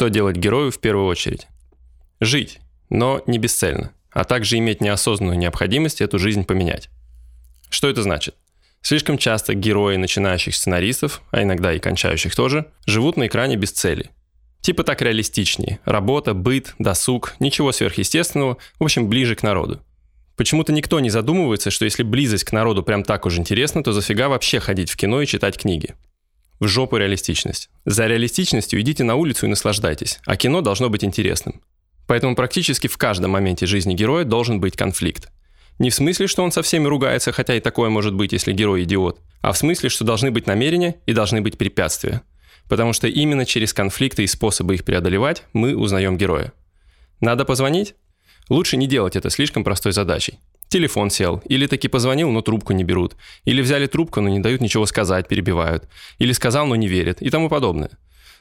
Что 0.00 0.08
делать 0.08 0.36
герою 0.36 0.70
в 0.70 0.78
первую 0.78 1.04
очередь? 1.04 1.46
Жить, 2.20 2.60
но 2.88 3.22
не 3.26 3.36
бесцельно, 3.36 3.92
а 4.10 4.24
также 4.24 4.56
иметь 4.56 4.80
неосознанную 4.80 5.36
необходимость 5.36 6.00
эту 6.00 6.18
жизнь 6.18 6.44
поменять. 6.44 6.88
Что 7.68 7.86
это 7.86 8.02
значит? 8.02 8.34
Слишком 8.80 9.18
часто 9.18 9.52
герои 9.52 9.96
начинающих 9.96 10.56
сценаристов, 10.56 11.20
а 11.32 11.42
иногда 11.42 11.74
и 11.74 11.78
кончающих 11.78 12.34
тоже, 12.34 12.64
живут 12.86 13.18
на 13.18 13.26
экране 13.26 13.56
без 13.56 13.72
цели. 13.72 14.08
Типа 14.62 14.84
так 14.84 15.02
реалистичнее. 15.02 15.80
Работа, 15.84 16.32
быт, 16.32 16.74
досуг, 16.78 17.34
ничего 17.38 17.70
сверхъестественного, 17.70 18.56
в 18.78 18.84
общем, 18.84 19.06
ближе 19.06 19.34
к 19.34 19.42
народу. 19.42 19.82
Почему-то 20.34 20.72
никто 20.72 20.98
не 21.00 21.10
задумывается, 21.10 21.70
что 21.70 21.84
если 21.84 22.04
близость 22.04 22.44
к 22.44 22.52
народу 22.52 22.82
прям 22.82 23.04
так 23.04 23.26
уж 23.26 23.36
интересна, 23.36 23.84
то 23.84 23.92
зафига 23.92 24.30
вообще 24.30 24.60
ходить 24.60 24.90
в 24.90 24.96
кино 24.96 25.20
и 25.20 25.26
читать 25.26 25.58
книги. 25.58 25.94
В 26.60 26.68
жопу 26.68 26.98
реалистичность. 26.98 27.70
За 27.86 28.06
реалистичностью 28.06 28.78
идите 28.82 29.02
на 29.02 29.14
улицу 29.14 29.46
и 29.46 29.48
наслаждайтесь, 29.48 30.20
а 30.26 30.36
кино 30.36 30.60
должно 30.60 30.90
быть 30.90 31.02
интересным. 31.02 31.62
Поэтому 32.06 32.36
практически 32.36 32.86
в 32.86 32.98
каждом 32.98 33.30
моменте 33.30 33.64
жизни 33.64 33.94
героя 33.94 34.24
должен 34.24 34.60
быть 34.60 34.76
конфликт. 34.76 35.32
Не 35.78 35.88
в 35.88 35.94
смысле, 35.94 36.26
что 36.26 36.42
он 36.42 36.52
со 36.52 36.60
всеми 36.60 36.86
ругается, 36.86 37.32
хотя 37.32 37.54
и 37.54 37.60
такое 37.60 37.88
может 37.88 38.14
быть, 38.14 38.32
если 38.32 38.52
герой 38.52 38.82
идиот, 38.82 39.18
а 39.40 39.52
в 39.52 39.56
смысле, 39.56 39.88
что 39.88 40.04
должны 40.04 40.30
быть 40.30 40.46
намерения 40.46 40.96
и 41.06 41.14
должны 41.14 41.40
быть 41.40 41.56
препятствия. 41.56 42.20
Потому 42.68 42.92
что 42.92 43.08
именно 43.08 43.46
через 43.46 43.72
конфликты 43.72 44.24
и 44.24 44.26
способы 44.26 44.74
их 44.74 44.84
преодолевать 44.84 45.44
мы 45.54 45.74
узнаем 45.74 46.18
героя. 46.18 46.52
Надо 47.20 47.46
позвонить? 47.46 47.94
Лучше 48.50 48.76
не 48.76 48.86
делать 48.86 49.16
это 49.16 49.30
слишком 49.30 49.64
простой 49.64 49.92
задачей. 49.92 50.38
Телефон 50.70 51.10
сел, 51.10 51.42
или 51.46 51.66
таки 51.66 51.88
позвонил, 51.88 52.30
но 52.30 52.42
трубку 52.42 52.72
не 52.72 52.84
берут, 52.84 53.16
или 53.44 53.60
взяли 53.60 53.88
трубку, 53.88 54.20
но 54.20 54.28
не 54.28 54.38
дают 54.38 54.60
ничего 54.60 54.86
сказать, 54.86 55.26
перебивают, 55.26 55.88
или 56.18 56.30
сказал, 56.30 56.64
но 56.68 56.76
не 56.76 56.86
верят, 56.86 57.20
и 57.20 57.28
тому 57.28 57.48
подобное. 57.48 57.90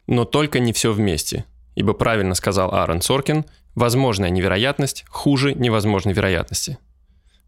Но 0.06 0.26
только 0.26 0.60
не 0.60 0.72
все 0.72 0.94
вместе. 0.94 1.46
Ибо 1.74 1.94
правильно 1.94 2.36
сказал 2.36 2.72
Аарон 2.72 3.02
Соркин, 3.02 3.46
возможная 3.74 4.30
невероятность 4.30 5.06
хуже 5.10 5.56
невозможной 5.56 6.14
вероятности. 6.14 6.78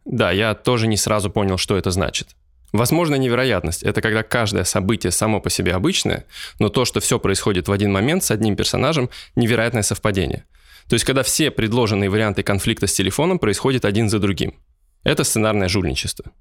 Да, 0.04 0.32
я 0.32 0.56
тоже 0.56 0.88
не 0.88 0.98
сразу 0.98 1.30
понял, 1.30 1.58
что 1.58 1.78
это 1.78 1.92
значит. 1.92 2.30
Возможно, 2.72 3.14
невероятность– 3.14 3.84
это 3.84 4.02
когда 4.02 4.24
каждое 4.24 4.64
событие 4.64 5.12
само 5.12 5.40
по 5.42 5.52
себе 5.52 5.74
обычное, 5.74 6.26
но 6.58 6.70
то, 6.70 6.86
что 6.86 7.02
все 7.02 7.20
происходит 7.20 7.68
в 7.68 7.72
один 7.72 7.92
момент 7.92 8.24
с 8.24 8.32
одним 8.32 8.56
персонажем– 8.56 9.12
невероятное 9.36 9.84
совпадение. 9.84 10.46
То 10.88 10.96
есть, 10.96 11.06
когда 11.06 11.22
все 11.22 11.52
предложенные 11.52 12.09
варианты 12.09 12.42
конфликта 12.42 12.88
с 12.88 12.94
телефоном 12.94 13.38
происходят 13.38 13.86
один 13.86 14.09
за 14.09 14.18
другим. 14.18 14.56
Это 15.04 15.24
сценарное 15.24 15.68
жульничество. 15.68 16.32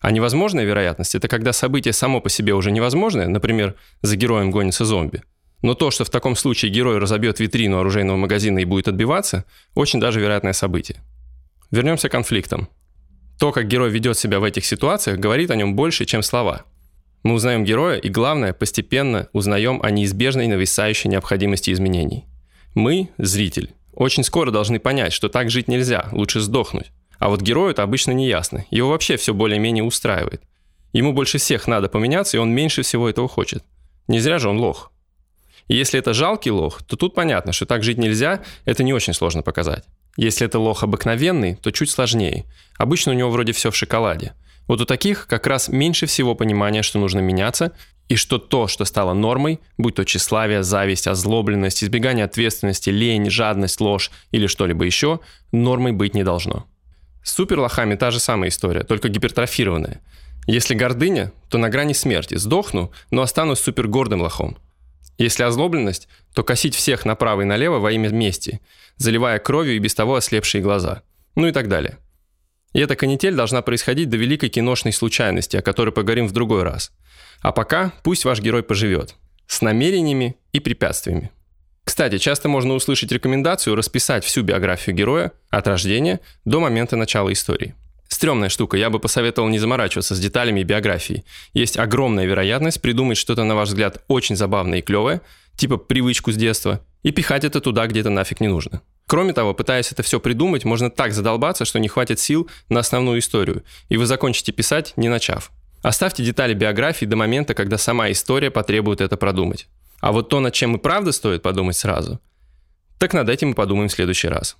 А 0.00 0.10
невозможная 0.10 0.64
вероятность– 0.64 1.14
это 1.16 1.28
когда 1.28 1.52
событие 1.52 1.92
само 1.92 2.20
по 2.20 2.28
себе 2.28 2.54
уже 2.54 2.70
невозможное, 2.70 3.26
например, 3.26 3.74
за 4.02 4.16
героем 4.16 4.50
гонится 4.50 4.84
зомби. 4.84 5.22
Но 5.62 5.74
то, 5.74 5.90
что 5.90 6.04
в 6.04 6.10
таком 6.10 6.36
случае 6.36 6.70
герой 6.70 6.98
разобьет 6.98 7.40
витрину 7.40 7.78
оружейного 7.78 8.16
магазина 8.16 8.58
и 8.58 8.66
будет 8.66 8.86
отбиваться, 8.86 9.46
очень 9.74 10.00
даже 10.00 10.20
вероятное 10.20 10.52
событие. 10.52 10.98
Вернемся 11.70 12.08
к 12.08 12.12
конфликтам. 12.12 12.68
То, 13.38 13.50
как 13.50 13.66
герой 13.66 13.90
ведет 13.90 14.18
себя 14.18 14.40
в 14.40 14.44
этих 14.44 14.64
ситуациях, 14.66 15.18
говорит 15.18 15.50
о 15.50 15.56
нем 15.56 15.74
больше, 15.74 16.04
чем 16.04 16.22
слова. 16.22 16.64
Мы 17.22 17.32
узнаем 17.32 17.64
героя 17.64 17.96
и, 17.96 18.10
главное, 18.10 18.52
постепенно 18.52 19.28
узнаем 19.32 19.80
о 19.82 19.90
неизбежной 19.90 20.46
нависающей 20.46 21.08
необходимости 21.08 21.72
изменений. 21.72 22.26
Мы, 22.74 23.08
зритель, 23.16 23.70
очень 23.94 24.22
скоро 24.22 24.50
должны 24.50 24.78
понять, 24.78 25.14
что 25.14 25.30
так 25.30 25.50
жить 25.50 25.68
нельзя, 25.68 26.08
лучше 26.12 26.40
сдохнуть. 26.40 26.92
А 27.18 27.28
вот 27.28 27.40
герою 27.40 27.70
это 27.70 27.82
обычно 27.82 28.12
не 28.12 28.28
ясно. 28.28 28.64
Его 28.70 28.90
вообще 28.90 29.16
все 29.16 29.34
более-менее 29.34 29.84
устраивает. 29.84 30.42
Ему 30.92 31.12
больше 31.12 31.38
всех 31.38 31.66
надо 31.66 31.88
поменяться, 31.88 32.36
и 32.36 32.40
он 32.40 32.50
меньше 32.50 32.82
всего 32.82 33.08
этого 33.08 33.28
хочет. 33.28 33.64
Не 34.08 34.20
зря 34.20 34.38
же 34.38 34.48
он 34.48 34.58
лох. 34.58 34.92
И 35.68 35.74
если 35.74 35.98
это 35.98 36.14
жалкий 36.14 36.50
лох, 36.50 36.82
то 36.82 36.96
тут 36.96 37.14
понятно, 37.14 37.52
что 37.52 37.66
так 37.66 37.82
жить 37.82 37.98
нельзя, 37.98 38.42
это 38.64 38.84
не 38.84 38.92
очень 38.92 39.14
сложно 39.14 39.42
показать. 39.42 39.84
Если 40.16 40.46
это 40.46 40.58
лох 40.58 40.82
обыкновенный, 40.82 41.56
то 41.56 41.70
чуть 41.72 41.90
сложнее. 41.90 42.44
Обычно 42.78 43.12
у 43.12 43.14
него 43.14 43.30
вроде 43.30 43.52
все 43.52 43.70
в 43.70 43.76
шоколаде. 43.76 44.34
Вот 44.68 44.80
у 44.80 44.84
таких 44.84 45.26
как 45.26 45.46
раз 45.46 45.68
меньше 45.68 46.06
всего 46.06 46.34
понимания, 46.34 46.82
что 46.82 46.98
нужно 46.98 47.18
меняться, 47.20 47.72
и 48.08 48.16
что 48.16 48.38
то, 48.38 48.68
что 48.68 48.84
стало 48.84 49.14
нормой, 49.14 49.60
будь 49.78 49.94
то 49.94 50.04
тщеславие, 50.04 50.62
зависть, 50.62 51.06
озлобленность, 51.06 51.82
избегание 51.82 52.26
ответственности, 52.26 52.90
лень, 52.90 53.30
жадность, 53.30 53.80
ложь 53.80 54.10
или 54.30 54.46
что-либо 54.46 54.84
еще, 54.84 55.20
нормой 55.52 55.92
быть 55.92 56.14
не 56.14 56.22
должно. 56.22 56.66
С 57.24 57.32
суперлохами 57.32 57.96
та 57.96 58.10
же 58.10 58.20
самая 58.20 58.50
история, 58.50 58.84
только 58.84 59.08
гипертрофированная. 59.08 60.02
Если 60.46 60.74
гордыня, 60.74 61.32
то 61.48 61.56
на 61.56 61.70
грани 61.70 61.94
смерти. 61.94 62.34
Сдохну, 62.34 62.92
но 63.10 63.22
останусь 63.22 63.60
супергордым 63.60 64.20
лохом. 64.20 64.58
Если 65.16 65.42
озлобленность, 65.42 66.06
то 66.34 66.44
косить 66.44 66.74
всех 66.74 67.06
направо 67.06 67.40
и 67.40 67.44
налево 67.44 67.78
во 67.78 67.92
имя 67.92 68.10
мести, 68.10 68.60
заливая 68.96 69.38
кровью 69.38 69.76
и 69.76 69.78
без 69.78 69.94
того 69.94 70.16
ослепшие 70.16 70.62
глаза. 70.62 71.02
Ну 71.34 71.46
и 71.46 71.52
так 71.52 71.68
далее. 71.68 71.98
И 72.74 72.80
эта 72.80 72.94
канитель 72.94 73.34
должна 73.34 73.62
происходить 73.62 74.10
до 74.10 74.18
великой 74.18 74.50
киношной 74.50 74.92
случайности, 74.92 75.56
о 75.56 75.62
которой 75.62 75.92
поговорим 75.92 76.26
в 76.26 76.32
другой 76.32 76.62
раз. 76.62 76.92
А 77.40 77.52
пока 77.52 77.92
пусть 78.02 78.26
ваш 78.26 78.40
герой 78.40 78.62
поживет. 78.62 79.14
С 79.46 79.62
намерениями 79.62 80.36
и 80.52 80.60
препятствиями. 80.60 81.30
Кстати, 81.94 82.18
часто 82.18 82.48
можно 82.48 82.74
услышать 82.74 83.12
рекомендацию 83.12 83.76
расписать 83.76 84.24
всю 84.24 84.42
биографию 84.42 84.96
героя 84.96 85.30
от 85.48 85.68
рождения 85.68 86.18
до 86.44 86.58
момента 86.58 86.96
начала 86.96 87.32
истории. 87.32 87.76
Стремная 88.08 88.48
штука, 88.48 88.76
я 88.76 88.90
бы 88.90 88.98
посоветовал 88.98 89.48
не 89.48 89.60
заморачиваться 89.60 90.16
с 90.16 90.18
деталями 90.18 90.64
биографии. 90.64 91.24
Есть 91.52 91.78
огромная 91.78 92.24
вероятность 92.24 92.82
придумать 92.82 93.16
что-то, 93.16 93.44
на 93.44 93.54
ваш 93.54 93.68
взгляд, 93.68 94.02
очень 94.08 94.34
забавное 94.34 94.80
и 94.80 94.82
клевое, 94.82 95.20
типа 95.54 95.76
привычку 95.76 96.32
с 96.32 96.34
детства, 96.34 96.80
и 97.04 97.12
пихать 97.12 97.44
это 97.44 97.60
туда, 97.60 97.86
где 97.86 98.00
это 98.00 98.10
нафиг 98.10 98.40
не 98.40 98.48
нужно. 98.48 98.82
Кроме 99.06 99.32
того, 99.32 99.54
пытаясь 99.54 99.92
это 99.92 100.02
все 100.02 100.18
придумать, 100.18 100.64
можно 100.64 100.90
так 100.90 101.12
задолбаться, 101.12 101.64
что 101.64 101.78
не 101.78 101.86
хватит 101.86 102.18
сил 102.18 102.50
на 102.68 102.80
основную 102.80 103.20
историю, 103.20 103.62
и 103.88 103.98
вы 103.98 104.06
закончите 104.06 104.50
писать, 104.50 104.94
не 104.96 105.08
начав. 105.08 105.52
Оставьте 105.80 106.24
детали 106.24 106.54
биографии 106.54 107.04
до 107.04 107.14
момента, 107.14 107.54
когда 107.54 107.78
сама 107.78 108.10
история 108.10 108.50
потребует 108.50 109.00
это 109.00 109.16
продумать. 109.16 109.68
А 110.04 110.12
вот 110.12 110.28
то, 110.28 110.38
над 110.40 110.52
чем 110.52 110.76
и 110.76 110.78
правда 110.78 111.12
стоит 111.12 111.40
подумать 111.40 111.78
сразу, 111.78 112.20
так 112.98 113.14
над 113.14 113.30
этим 113.30 113.48
мы 113.48 113.54
подумаем 113.54 113.88
в 113.88 113.92
следующий 113.92 114.28
раз. 114.28 114.58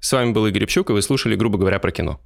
С 0.00 0.10
вами 0.10 0.32
был 0.32 0.46
Игорь 0.46 0.64
Пчук, 0.64 0.88
и 0.88 0.94
вы 0.94 1.02
слушали, 1.02 1.36
грубо 1.36 1.58
говоря, 1.58 1.78
про 1.78 1.90
кино. 1.90 2.18